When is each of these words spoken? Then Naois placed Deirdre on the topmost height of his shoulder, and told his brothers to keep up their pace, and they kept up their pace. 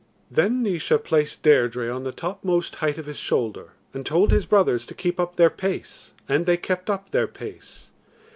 Then 0.31 0.63
Naois 0.63 0.97
placed 1.03 1.43
Deirdre 1.43 1.91
on 1.93 2.03
the 2.03 2.11
topmost 2.11 2.77
height 2.77 2.97
of 2.97 3.05
his 3.05 3.19
shoulder, 3.19 3.73
and 3.93 4.03
told 4.03 4.31
his 4.31 4.47
brothers 4.47 4.83
to 4.87 4.95
keep 4.95 5.19
up 5.19 5.35
their 5.35 5.51
pace, 5.51 6.11
and 6.27 6.47
they 6.47 6.57
kept 6.57 6.89
up 6.89 7.11
their 7.11 7.27
pace. 7.27 7.85